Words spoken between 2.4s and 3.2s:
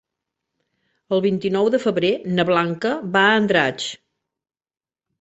Blanca